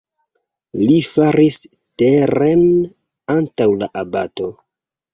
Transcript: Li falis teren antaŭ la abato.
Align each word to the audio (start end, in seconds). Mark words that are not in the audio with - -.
Li 0.79 0.95
falis 1.07 1.59
teren 2.05 2.67
antaŭ 3.39 3.71
la 3.83 3.95
abato. 4.07 4.55